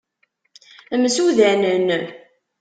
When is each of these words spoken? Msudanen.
Msudanen. 1.01 1.87